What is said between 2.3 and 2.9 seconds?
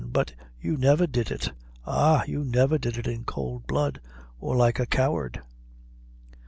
never